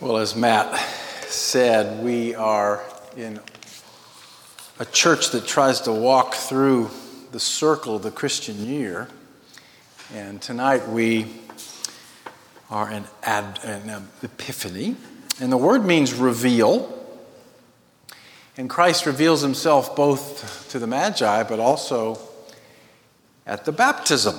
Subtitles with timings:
[0.00, 0.78] Well, as Matt
[1.28, 2.82] said, we are
[3.18, 3.38] in
[4.78, 6.88] a church that tries to walk through
[7.32, 9.08] the circle of the Christian year.
[10.14, 11.26] And tonight we
[12.70, 14.96] are in ad, an epiphany.
[15.38, 16.98] And the word means reveal.
[18.56, 22.18] And Christ reveals himself both to the Magi, but also
[23.46, 24.36] at the baptism.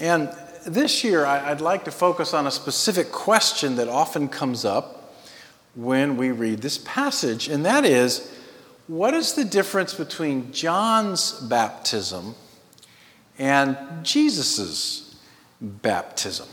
[0.00, 0.34] And
[0.66, 5.14] this year, I'd like to focus on a specific question that often comes up
[5.76, 8.32] when we read this passage, and that is
[8.88, 12.34] what is the difference between John's baptism
[13.38, 15.16] and Jesus'
[15.60, 16.48] baptism?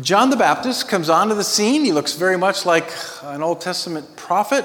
[0.00, 1.84] John the Baptist comes onto the scene.
[1.84, 2.90] He looks very much like
[3.22, 4.64] an Old Testament prophet.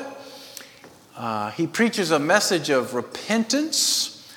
[1.16, 4.32] Uh, he preaches a message of repentance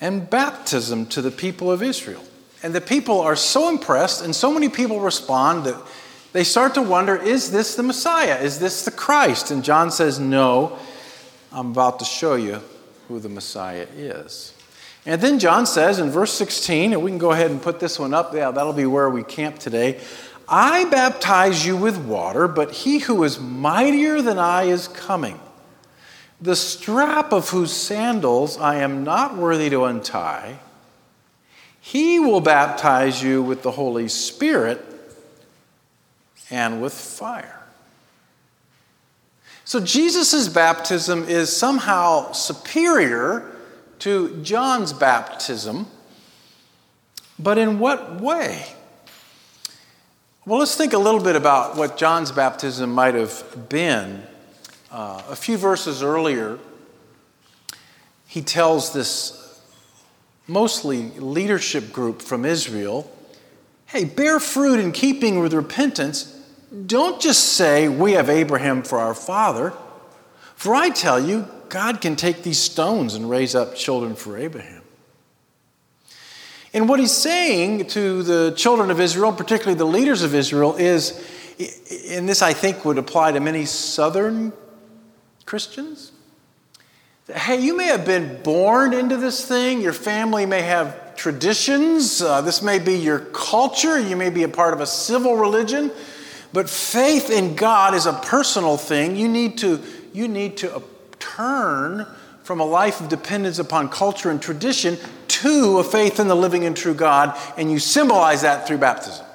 [0.00, 2.22] and baptism to the people of Israel.
[2.62, 5.76] And the people are so impressed, and so many people respond that
[6.32, 8.38] they start to wonder is this the Messiah?
[8.40, 9.50] Is this the Christ?
[9.50, 10.78] And John says, No,
[11.52, 12.60] I'm about to show you
[13.08, 14.52] who the Messiah is.
[15.06, 17.98] And then John says in verse 16, and we can go ahead and put this
[17.98, 18.34] one up.
[18.34, 20.00] Yeah, that'll be where we camp today.
[20.48, 25.40] I baptize you with water, but he who is mightier than I is coming,
[26.40, 30.58] the strap of whose sandals I am not worthy to untie.
[31.86, 34.84] He will baptize you with the Holy Spirit
[36.50, 37.62] and with fire.
[39.64, 43.52] So Jesus' baptism is somehow superior
[44.00, 45.86] to John's baptism,
[47.38, 48.66] but in what way?
[50.44, 54.24] Well, let's think a little bit about what John's baptism might have been.
[54.90, 56.58] Uh, a few verses earlier,
[58.26, 59.45] he tells this
[60.46, 63.10] mostly leadership group from Israel
[63.86, 66.32] hey, bear fruit in keeping with repentance.
[66.86, 69.72] Don't just say, We have Abraham for our father.
[70.54, 74.82] For I tell you, God can take these stones and raise up children for Abraham.
[76.72, 81.12] And what he's saying to the children of Israel, particularly the leaders of Israel, is,
[82.08, 84.52] and this I think would apply to many southern
[85.46, 86.12] Christians,
[87.32, 89.80] Hey, you may have been born into this thing.
[89.80, 92.22] Your family may have traditions.
[92.22, 93.98] Uh, this may be your culture.
[93.98, 95.90] You may be a part of a civil religion.
[96.52, 99.16] But faith in God is a personal thing.
[99.16, 99.82] You need to,
[100.12, 100.82] you need to
[101.18, 102.06] turn
[102.44, 106.64] from a life of dependence upon culture and tradition to a faith in the living
[106.64, 109.26] and true God, and you symbolize that through baptism.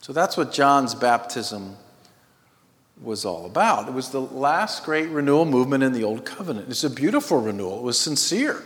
[0.00, 1.76] So that's what John's baptism
[3.02, 3.88] was all about.
[3.88, 6.68] It was the last great renewal movement in the Old Covenant.
[6.68, 8.62] It's a beautiful renewal, it was sincere.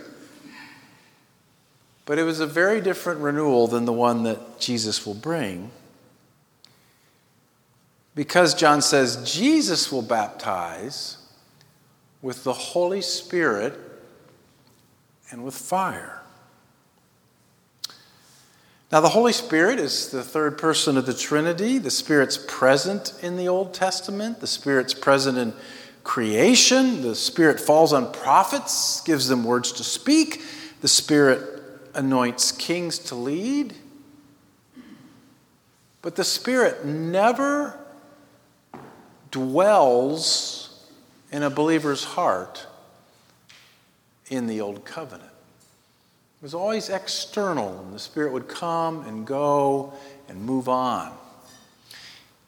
[2.05, 5.71] But it was a very different renewal than the one that Jesus will bring.
[8.13, 11.17] Because John says Jesus will baptize
[12.21, 13.79] with the Holy Spirit
[15.31, 16.22] and with fire.
[18.93, 21.79] Now, the Holy Spirit is the third person of the Trinity.
[21.79, 25.55] The Spirit's present in the Old Testament, the Spirit's present in
[26.03, 27.01] creation.
[27.01, 30.43] The Spirit falls on prophets, gives them words to speak.
[30.81, 31.41] The Spirit
[31.95, 33.73] anoints kings to lead.
[36.03, 37.79] But the Spirit never
[39.31, 40.87] dwells
[41.31, 42.67] in a believer's heart
[44.29, 45.32] in the Old Covenant.
[46.43, 49.93] It was always external, and the Spirit would come and go
[50.27, 51.15] and move on.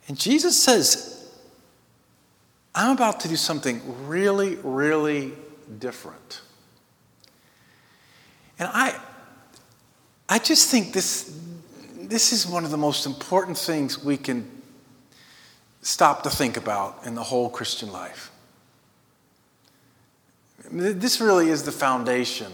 [0.09, 1.31] And Jesus says,
[2.75, 5.31] I'm about to do something really, really
[5.79, 6.41] different.
[8.59, 8.99] And I,
[10.27, 11.39] I just think this,
[11.95, 14.61] this is one of the most important things we can
[15.81, 18.29] stop to think about in the whole Christian life.
[20.69, 22.51] This really is the foundation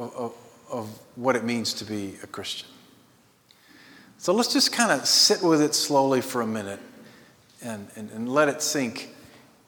[0.00, 0.34] of
[0.70, 2.68] of, what it means to be a Christian.
[4.18, 6.80] So let's just kind of sit with it slowly for a minute
[7.62, 9.10] and, and, and let it sink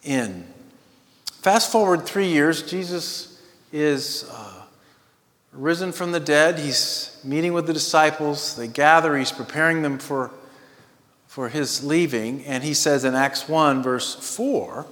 [0.02, 0.46] in.
[1.24, 3.42] Fast forward three years, Jesus
[3.72, 4.62] is uh,
[5.52, 6.58] risen from the dead.
[6.58, 8.56] He's meeting with the disciples.
[8.56, 10.30] They gather, he's preparing them for,
[11.26, 12.44] for his leaving.
[12.44, 14.86] And he says in Acts 1, verse 4,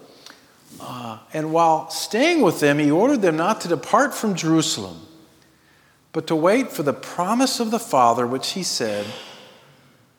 [0.81, 5.07] uh, and while staying with them, he ordered them not to depart from Jerusalem
[6.13, 9.07] but to wait for the promise of the Father, which he said,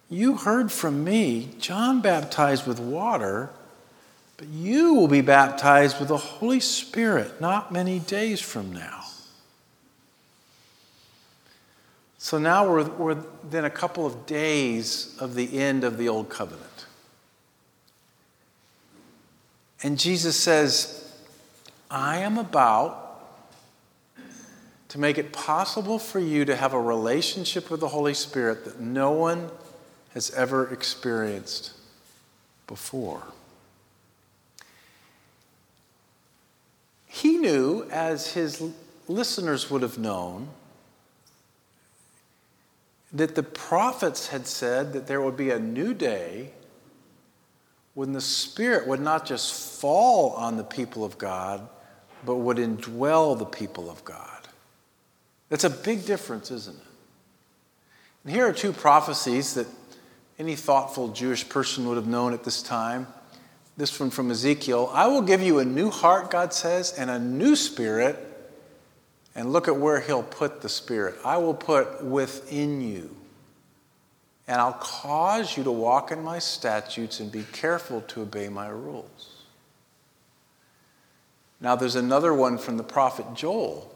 [0.09, 3.49] You heard from me, John baptized with water,
[4.37, 9.03] but you will be baptized with the Holy Spirit not many days from now.
[12.17, 16.29] So now we're, we're within a couple of days of the end of the Old
[16.29, 16.85] Covenant.
[19.83, 21.11] And Jesus says,
[21.89, 23.10] I am about
[24.91, 28.77] to make it possible for you to have a relationship with the Holy Spirit that
[28.77, 29.49] no one
[30.13, 31.71] has ever experienced
[32.67, 33.23] before.
[37.07, 38.61] He knew, as his
[39.07, 40.49] listeners would have known,
[43.13, 46.51] that the prophets had said that there would be a new day
[47.93, 51.69] when the Spirit would not just fall on the people of God,
[52.25, 54.40] but would indwell the people of God.
[55.51, 56.83] That's a big difference, isn't it?
[58.23, 59.67] And here are two prophecies that
[60.39, 63.05] any thoughtful Jewish person would have known at this time.
[63.75, 67.19] This one from Ezekiel I will give you a new heart, God says, and a
[67.19, 68.17] new spirit.
[69.35, 71.15] And look at where he'll put the spirit.
[71.23, 73.15] I will put within you
[74.47, 78.67] and I'll cause you to walk in my statutes and be careful to obey my
[78.67, 79.43] rules.
[81.59, 83.93] Now, there's another one from the prophet Joel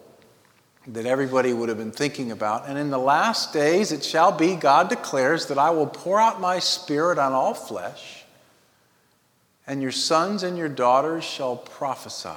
[0.88, 2.68] that everybody would have been thinking about.
[2.68, 6.40] And in the last days it shall be, God declares, that I will pour out
[6.40, 8.24] my spirit on all flesh,
[9.66, 12.30] and your sons and your daughters shall prophesy.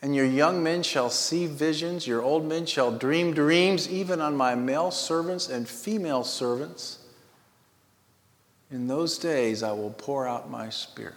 [0.00, 4.36] And your young men shall see visions, your old men shall dream dreams, even on
[4.36, 6.98] my male servants and female servants.
[8.70, 11.14] In those days I will pour out my spirit.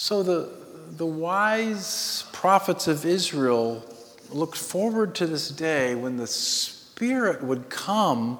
[0.00, 0.48] So the,
[0.96, 3.84] the wise prophets of Israel
[4.30, 8.38] looked forward to this day when the Spirit would come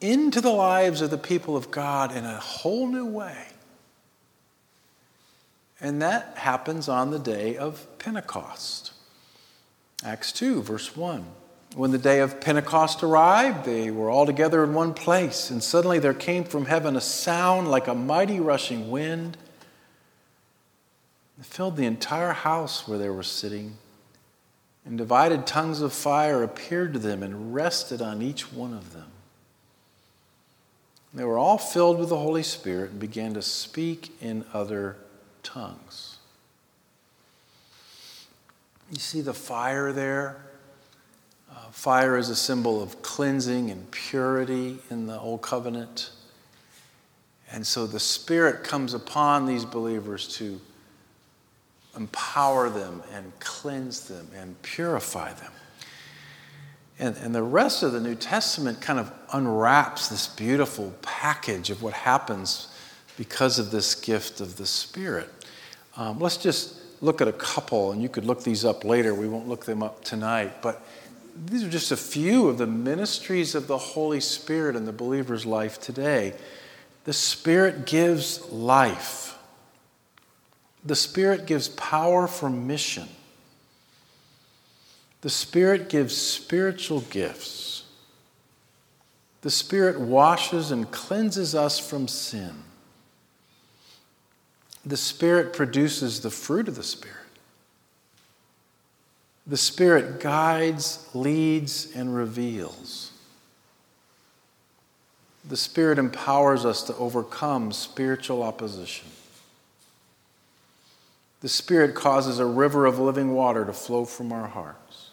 [0.00, 3.46] into the lives of the people of God in a whole new way.
[5.80, 8.94] And that happens on the day of Pentecost.
[10.04, 11.24] Acts 2, verse 1.
[11.76, 16.00] When the day of Pentecost arrived, they were all together in one place, and suddenly
[16.00, 19.36] there came from heaven a sound like a mighty rushing wind.
[21.44, 23.76] Filled the entire house where they were sitting,
[24.84, 29.06] and divided tongues of fire appeared to them and rested on each one of them.
[31.14, 34.96] They were all filled with the Holy Spirit and began to speak in other
[35.44, 36.16] tongues.
[38.90, 40.44] You see the fire there?
[41.48, 46.10] Uh, fire is a symbol of cleansing and purity in the Old Covenant.
[47.52, 50.60] And so the Spirit comes upon these believers to
[51.96, 55.52] empower them and cleanse them and purify them.
[56.98, 61.82] And, and the rest of the New Testament kind of unwraps this beautiful package of
[61.82, 62.68] what happens
[63.16, 65.28] because of this gift of the Spirit.
[65.96, 69.14] Um, let's just look at a couple, and you could look these up later.
[69.14, 70.62] We won't look them up tonight.
[70.62, 70.84] But
[71.46, 75.44] these are just a few of the ministries of the Holy Spirit in the believer's
[75.44, 76.34] life today.
[77.04, 79.33] The Spirit gives life,
[80.84, 83.08] the Spirit gives power for mission,
[85.22, 87.70] the Spirit gives spiritual gifts.
[89.40, 92.64] The Spirit washes and cleanses us from sin
[94.86, 97.16] the Spirit produces the fruit of the Spirit.
[99.46, 103.10] The Spirit guides, leads, and reveals.
[105.46, 109.08] The Spirit empowers us to overcome spiritual opposition.
[111.44, 115.10] The Spirit causes a river of living water to flow from our hearts.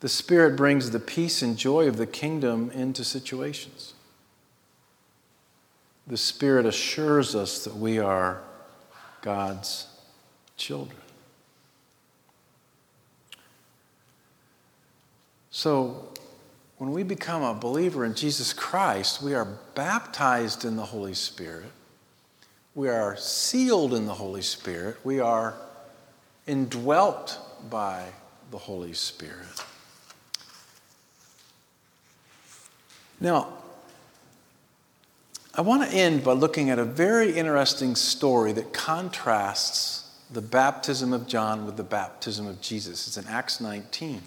[0.00, 3.94] The Spirit brings the peace and joy of the kingdom into situations
[6.06, 8.42] the Spirit assures us that we are
[9.22, 9.86] God's
[10.56, 10.98] children.
[15.50, 16.08] So,
[16.78, 21.70] when we become a believer in Jesus Christ, we are baptized in the Holy Spirit.
[22.74, 24.96] We are sealed in the Holy Spirit.
[25.04, 25.54] We are
[26.46, 27.38] indwelt
[27.70, 28.06] by
[28.50, 29.64] the Holy Spirit.
[33.20, 33.48] Now,
[35.54, 41.12] I want to end by looking at a very interesting story that contrasts the baptism
[41.12, 43.06] of John with the baptism of Jesus.
[43.06, 44.20] It's in Acts 19.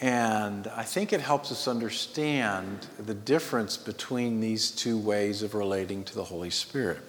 [0.00, 6.04] And I think it helps us understand the difference between these two ways of relating
[6.04, 7.00] to the Holy Spirit.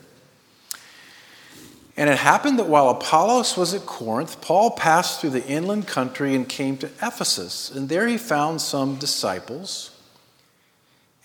[1.98, 6.36] And it happened that while Apollos was at Corinth, Paul passed through the inland country
[6.36, 7.72] and came to Ephesus.
[7.72, 9.92] And there he found some disciples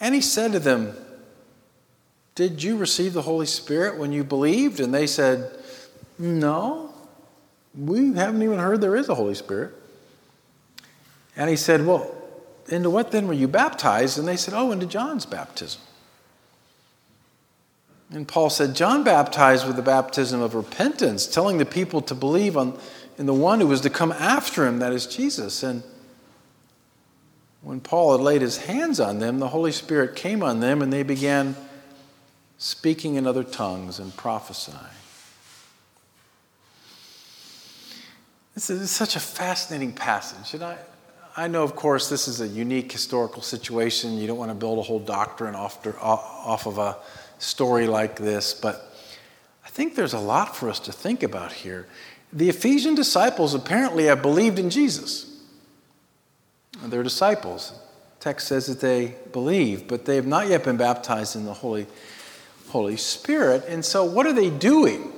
[0.02, 0.96] and he said to them,
[2.34, 4.80] Did you receive the Holy Spirit when you believed?
[4.80, 5.56] And they said,
[6.18, 6.92] No,
[7.72, 9.72] we haven't even heard there is a Holy Spirit.
[11.36, 12.14] And he said, Well,
[12.68, 14.18] into what then were you baptized?
[14.18, 15.80] And they said, Oh, into John's baptism.
[18.10, 22.56] And Paul said, John baptized with the baptism of repentance, telling the people to believe
[22.56, 22.78] on,
[23.16, 25.62] in the one who was to come after him, that is Jesus.
[25.62, 25.82] And
[27.62, 30.92] when Paul had laid his hands on them, the Holy Spirit came on them and
[30.92, 31.56] they began
[32.58, 34.78] speaking in other tongues and prophesying.
[38.54, 40.52] This is such a fascinating passage.
[40.52, 40.76] And I,
[41.34, 44.18] I know, of course, this is a unique historical situation.
[44.18, 46.98] You don't want to build a whole doctrine off, off of a
[47.38, 48.94] story like this, but
[49.64, 51.86] I think there's a lot for us to think about here.
[52.32, 55.40] The Ephesian disciples apparently have believed in Jesus.
[56.84, 57.78] They're disciples.
[58.20, 61.86] Text says that they believe, but they have not yet been baptized in the Holy,
[62.68, 63.64] Holy Spirit.
[63.68, 65.12] And so, what are they doing?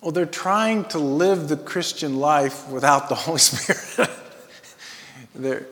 [0.00, 4.10] Well, they're trying to live the Christian life without the Holy Spirit.
[5.34, 5.66] they're,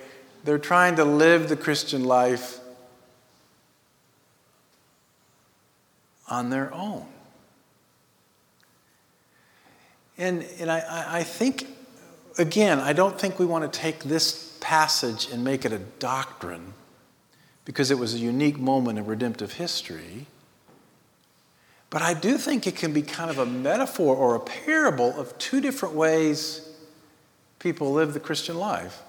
[0.44, 2.60] they're trying to live the Christian life
[6.28, 7.06] on their own.
[10.18, 11.66] And, and I, I think,
[12.36, 16.74] again, I don't think we want to take this passage and make it a doctrine
[17.64, 20.26] because it was a unique moment in redemptive history.
[21.90, 25.36] But I do think it can be kind of a metaphor or a parable of
[25.38, 26.68] two different ways
[27.58, 29.02] people live the Christian life.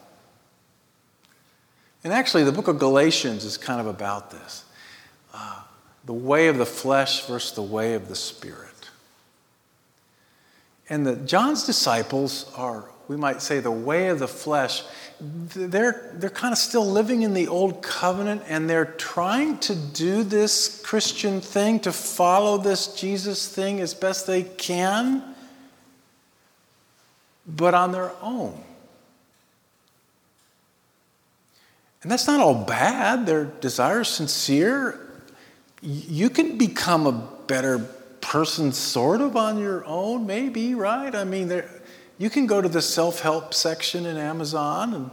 [2.03, 4.63] And actually, the book of Galatians is kind of about this
[5.33, 5.61] uh,
[6.05, 8.89] the way of the flesh versus the way of the spirit.
[10.89, 14.83] And the, John's disciples are, we might say, the way of the flesh.
[15.19, 20.23] They're, they're kind of still living in the old covenant and they're trying to do
[20.23, 25.23] this Christian thing, to follow this Jesus thing as best they can,
[27.47, 28.63] but on their own.
[32.03, 33.25] And that's not all bad.
[33.25, 34.99] Their desire is sincere.
[35.81, 37.79] You can become a better
[38.21, 41.13] person sort of on your own, maybe, right?
[41.15, 41.78] I mean, there,
[42.19, 45.11] you can go to the self help section in Amazon and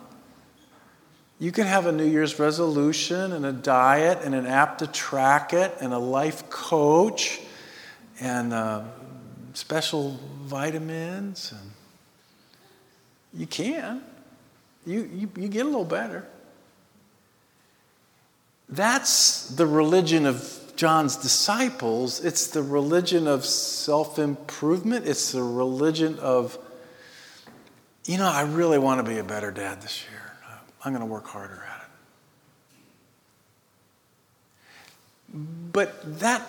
[1.39, 5.53] you can have a New Year's resolution and a diet and an app to track
[5.53, 7.41] it and a life coach
[8.21, 8.83] and uh,
[9.53, 11.53] special vitamins.
[11.53, 11.71] And
[13.35, 14.03] you can.
[14.87, 16.27] You, you, you get a little better.
[18.69, 25.07] That's the religion of John's disciples, it's the religion of self improvement.
[25.07, 26.59] It's the religion of,
[28.07, 30.23] you know, I really want to be a better dad this year.
[30.85, 31.83] I'm going to work harder at
[35.35, 35.43] it.
[35.73, 36.47] But that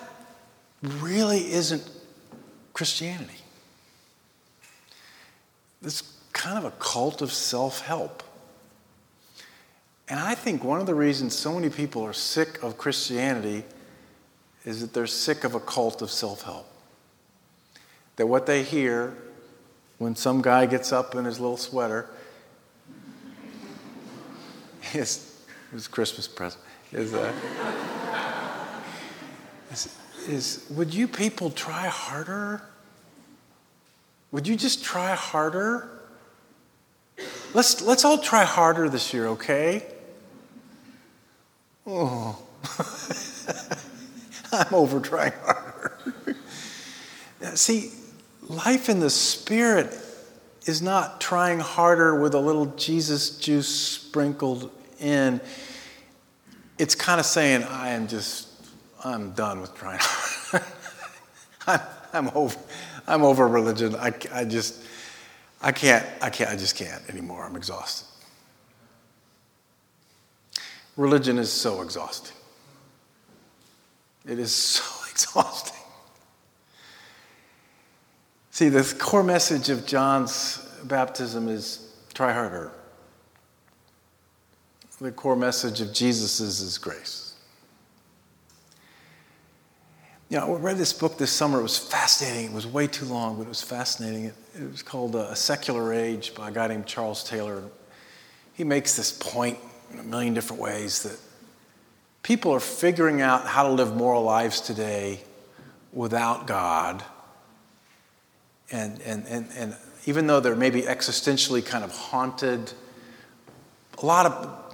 [0.82, 1.90] really isn't
[2.72, 3.34] Christianity.
[5.82, 8.22] It's kind of a cult of self help.
[10.08, 13.64] And I think one of the reasons so many people are sick of Christianity
[14.64, 16.66] is that they're sick of a cult of self help.
[18.16, 19.16] That what they hear
[19.98, 22.08] when some guy gets up in his little sweater
[24.94, 26.62] is his Christmas present
[26.92, 27.32] is, uh,
[29.70, 32.62] is, is would you people try harder?
[34.32, 35.90] Would you just try harder?
[37.54, 39.86] Let's, let's all try harder this year, okay?
[41.86, 42.38] Oh.
[44.52, 45.96] I'm over trying harder.
[47.54, 47.90] See,
[48.48, 49.96] life in the Spirit
[50.66, 55.40] is not trying harder with a little Jesus juice sprinkled in.
[56.78, 58.48] It's kind of saying, I am just,
[59.04, 60.00] I'm done with trying
[61.66, 61.80] I'm,
[62.12, 62.58] I'm, over,
[63.06, 63.94] I'm over religion.
[63.96, 64.82] I, I just,
[65.60, 67.44] I can't, I can't, I just can't anymore.
[67.44, 68.06] I'm exhausted.
[70.96, 72.36] Religion is so exhausting.
[74.26, 75.77] It is so exhausting.
[78.58, 82.72] See, the core message of John's baptism is try harder.
[85.00, 87.36] The core message of Jesus is grace.
[90.28, 91.60] You know, I read this book this summer.
[91.60, 92.46] It was fascinating.
[92.46, 94.24] It was way too long, but it was fascinating.
[94.24, 97.62] It, it was called uh, A Secular Age by a guy named Charles Taylor.
[98.54, 99.56] He makes this point
[99.92, 101.16] in a million different ways that
[102.24, 105.20] people are figuring out how to live moral lives today
[105.92, 107.04] without God.
[108.70, 112.72] And, and, and, and even though they're maybe existentially kind of haunted,
[114.00, 114.68] a lot of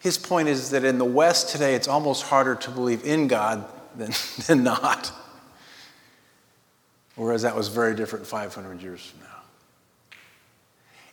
[0.00, 3.64] his point is that in the West today, it's almost harder to believe in God
[3.96, 4.12] than,
[4.46, 5.12] than not.
[7.16, 9.26] Whereas that was very different 500 years from now.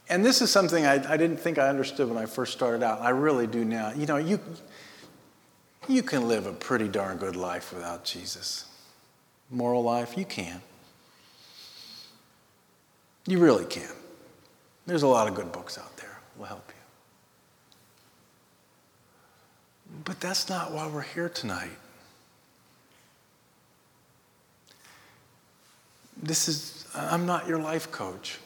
[0.10, 3.02] And this is something I, I didn't think I understood when I first started out.
[3.02, 3.92] I really do now.
[3.92, 4.40] You know, you,
[5.90, 8.66] you can live a pretty darn good life without Jesus.
[9.52, 10.62] Moral life, you can.
[13.28, 13.92] You really can.
[14.86, 16.74] There's a lot of good books out there will help you.
[20.06, 21.78] But that's not why we're here tonight.
[26.22, 28.40] This is, I'm not your life coach.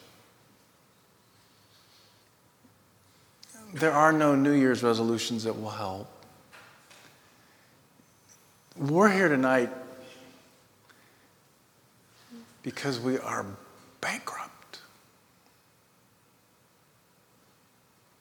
[3.72, 6.08] There are no New Year's resolutions that will help.
[8.76, 9.70] We're here tonight
[12.62, 13.46] because we are
[14.00, 14.61] bankrupt,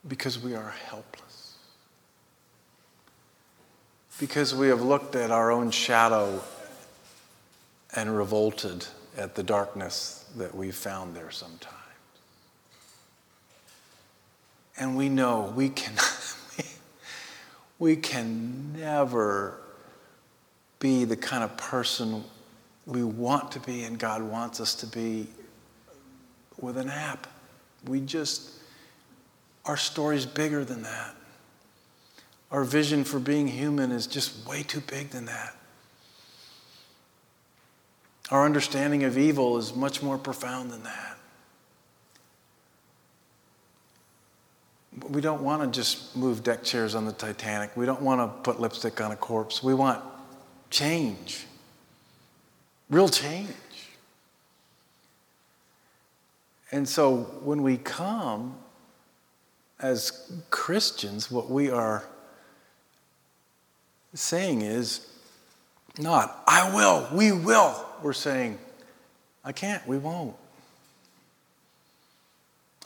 [0.08, 1.56] because we are helpless,
[4.20, 6.42] because we have looked at our own shadow
[7.96, 8.86] and revolted
[9.18, 11.76] at the darkness that we found there sometimes.
[14.78, 15.94] And we know we can,
[17.80, 19.58] we can never
[20.80, 22.24] be the kind of person
[22.88, 25.28] we want to be and God wants us to be
[26.60, 27.28] with an app.
[27.88, 28.52] We just,
[29.66, 31.16] our story's bigger than that.
[32.52, 35.56] Our vision for being human is just way too big than that.
[38.30, 41.18] Our understanding of evil is much more profound than that.
[45.10, 47.76] We don't want to just move deck chairs on the Titanic.
[47.78, 49.64] We don't want to put lipstick on a corpse.
[49.64, 50.04] We want
[50.70, 51.46] change,
[52.90, 53.50] real change.
[56.72, 58.56] And so when we come
[59.82, 62.06] as Christians, what we are
[64.14, 65.08] saying is
[65.98, 67.86] not, I will, we will.
[68.02, 68.58] We're saying,
[69.44, 70.36] I can't, we won't.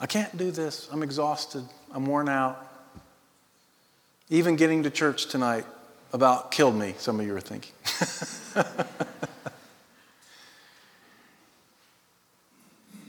[0.00, 0.88] I can't do this.
[0.92, 1.64] I'm exhausted.
[1.92, 2.62] I'm worn out.
[4.28, 5.64] Even getting to church tonight
[6.12, 7.72] about killed me, some of you are thinking.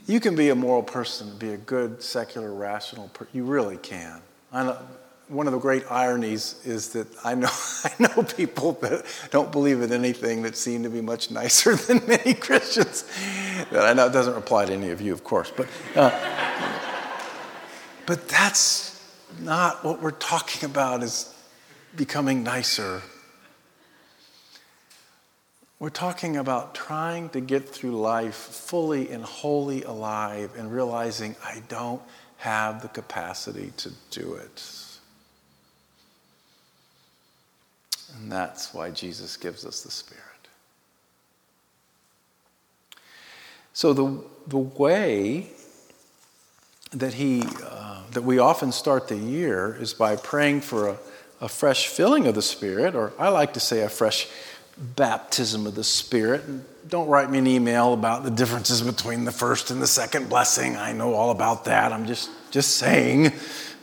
[0.08, 3.28] you can be a moral person, be a good, secular, rational person.
[3.34, 4.22] You really can.
[4.52, 4.78] Know,
[5.28, 7.50] one of the great ironies is that I know,
[7.84, 12.04] I know people that don't believe in anything that seem to be much nicer than
[12.06, 13.04] many Christians.
[13.70, 15.52] That I know it doesn't apply to any of you, of course.
[15.54, 16.10] But, uh,
[18.06, 19.06] but that's
[19.40, 21.34] not what we're talking about is
[21.96, 23.02] becoming nicer.
[25.80, 31.62] We're talking about trying to get through life fully and wholly alive and realizing I
[31.68, 32.02] don't
[32.38, 34.62] have the capacity to do it.
[38.16, 40.24] And that's why Jesus gives us the Spirit.
[43.72, 45.50] So, the, the way
[46.90, 50.98] that, he, uh, that we often start the year is by praying for a
[51.40, 54.28] a fresh filling of the Spirit, or I like to say a fresh
[54.96, 56.44] baptism of the Spirit.
[56.44, 60.28] And don't write me an email about the differences between the first and the second
[60.28, 60.76] blessing.
[60.76, 61.92] I know all about that.
[61.92, 63.32] I'm just, just saying.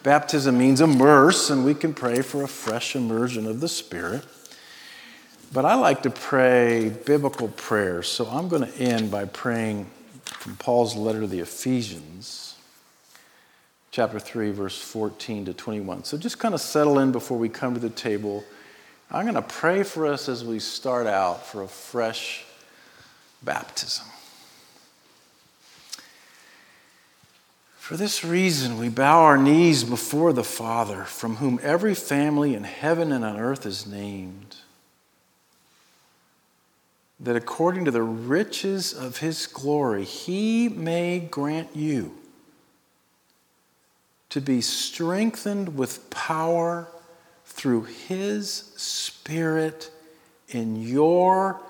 [0.03, 4.25] Baptism means immerse, and we can pray for a fresh immersion of the Spirit.
[5.51, 9.89] But I like to pray biblical prayers, so I'm going to end by praying
[10.23, 12.55] from Paul's letter to the Ephesians
[13.95, 16.03] chapter 3, verse 14 to 21.
[16.03, 18.43] So just kind of settle in before we come to the table.
[19.11, 22.43] I'm going to pray for us as we start out for a fresh
[23.43, 24.05] baptism.
[27.77, 32.63] For this reason, we bow our knees before the Father, from whom every family in
[32.63, 34.55] heaven and on earth is named,
[37.19, 42.17] that according to the riches of his glory, he may grant you
[44.31, 46.87] to be strengthened with power
[47.45, 49.91] through His Spirit
[50.49, 51.61] in your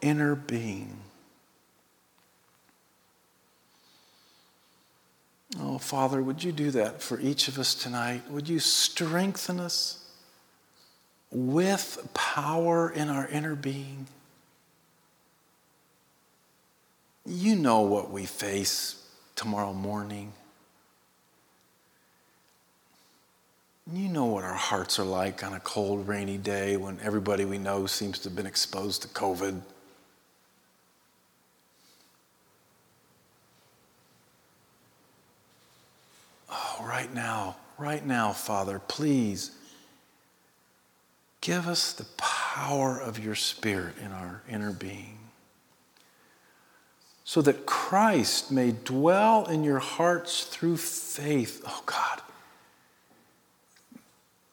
[0.00, 0.98] inner being.
[5.60, 8.22] Oh, Father, would you do that for each of us tonight?
[8.30, 9.98] Would you strengthen us
[11.30, 14.06] with power in our inner being?
[17.26, 20.32] You know what we face tomorrow morning.
[23.90, 27.58] You know what our hearts are like on a cold, rainy day when everybody we
[27.58, 29.60] know seems to have been exposed to COVID.
[36.50, 39.50] Oh, right now, right now, Father, please
[41.40, 45.18] give us the power of your Spirit in our inner being.
[47.24, 51.62] so that Christ may dwell in your hearts through faith.
[51.66, 52.20] Oh God.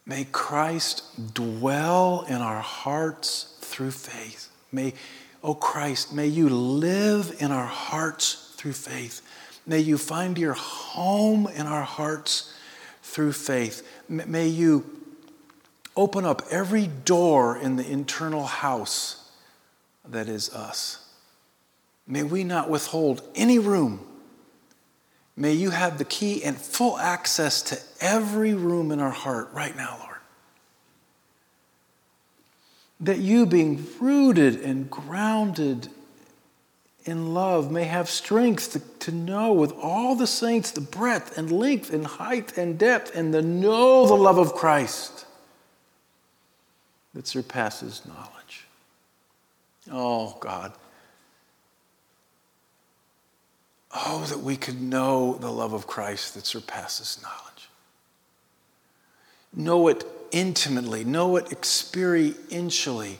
[0.09, 4.49] May Christ dwell in our hearts through faith.
[4.71, 4.95] May,
[5.43, 9.21] oh Christ, may you live in our hearts through faith.
[9.67, 12.51] May you find your home in our hearts
[13.03, 13.87] through faith.
[14.09, 14.83] May you
[15.95, 19.29] open up every door in the internal house
[20.07, 21.07] that is us.
[22.07, 24.08] May we not withhold any room.
[25.39, 29.73] May you have the key and full access to every room in our heart right
[29.73, 30.17] now, Lord.
[32.99, 35.87] That you, being rooted and grounded
[37.05, 41.49] in love, may have strength to, to know with all the saints the breadth and
[41.49, 45.25] length and height and depth and to know the love of Christ
[47.13, 48.67] that surpasses knowledge.
[49.89, 50.73] Oh, God.
[53.91, 57.69] Oh, that we could know the love of Christ that surpasses knowledge.
[59.53, 63.17] Know it intimately, know it experientially.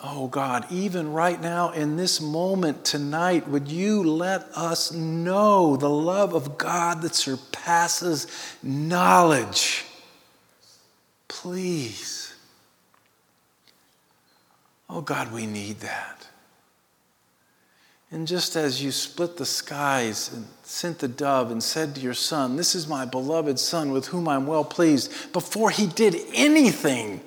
[0.00, 5.90] Oh God, even right now in this moment tonight, would you let us know the
[5.90, 8.28] love of God that surpasses
[8.62, 9.84] knowledge?
[11.26, 12.34] Please.
[14.88, 16.27] Oh God, we need that.
[18.10, 22.14] And just as you split the skies and sent the dove and said to your
[22.14, 27.20] son, This is my beloved son with whom I'm well pleased, before he did anything,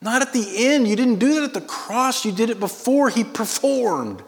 [0.00, 3.08] not at the end, you didn't do that at the cross, you did it before
[3.08, 4.22] he performed.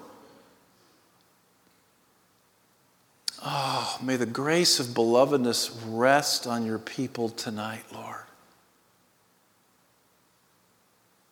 [3.42, 8.24] Oh, may the grace of belovedness rest on your people tonight, Lord.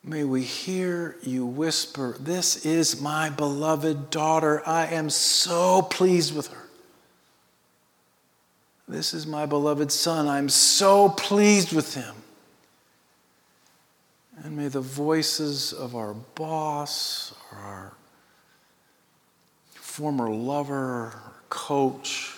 [0.09, 4.63] May we hear you whisper, This is my beloved daughter.
[4.67, 6.65] I am so pleased with her.
[8.89, 10.27] This is my beloved son.
[10.27, 12.15] I'm so pleased with him.
[14.43, 17.93] And may the voices of our boss or our
[19.75, 22.35] former lover, or coach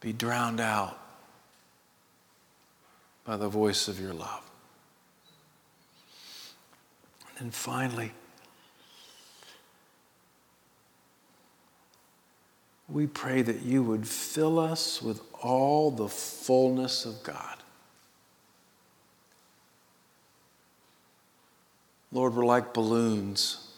[0.00, 1.03] be drowned out
[3.24, 4.42] by the voice of your love.
[7.30, 8.12] And then finally,
[12.88, 17.56] we pray that you would fill us with all the fullness of God.
[22.12, 23.72] Lord, we're like balloons.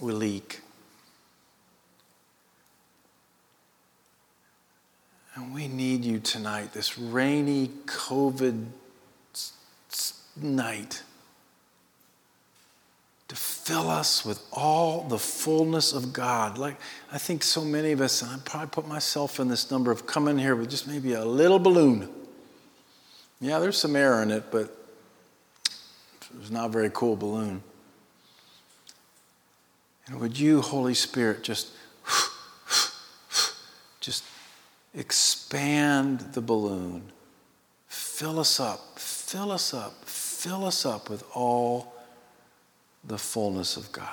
[0.00, 0.60] We leak.
[5.38, 8.66] And we need you tonight, this rainy COVID
[10.42, 11.02] night,
[13.28, 16.58] to fill us with all the fullness of God.
[16.58, 16.76] Like
[17.12, 20.08] I think so many of us, and I probably put myself in this number of
[20.08, 22.08] coming here with just maybe a little balloon.
[23.40, 24.76] Yeah, there's some air in it, but
[26.40, 27.62] it's not a very cool balloon.
[30.08, 31.68] And would you, Holy Spirit, just
[34.00, 34.24] just
[34.94, 37.12] expand the balloon.
[37.86, 41.94] Fill us up, fill us up, fill us up with all
[43.04, 44.04] the fullness of God.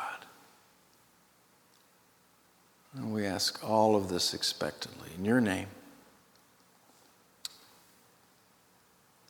[2.95, 5.09] And we ask all of this expectantly.
[5.17, 5.67] In your name,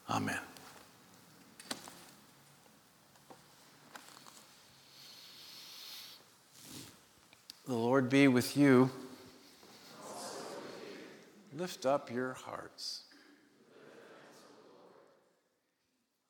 [0.08, 0.38] Amen.
[7.66, 8.90] The Lord be with you.
[11.56, 13.04] Lift up your hearts.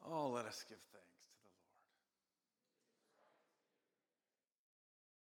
[0.09, 0.96] Oh, let us give thanks.